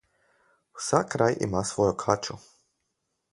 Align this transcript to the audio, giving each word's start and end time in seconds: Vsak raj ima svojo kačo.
Vsak 0.79 1.13
raj 1.23 1.29
ima 1.49 1.61
svojo 1.73 1.93
kačo. 2.07 2.39